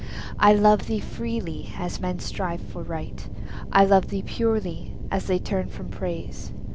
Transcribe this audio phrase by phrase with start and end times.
[0.39, 3.29] I love thee freely, as men strive for Right;
[3.71, 6.51] I love thee purely, as they turn from Praise.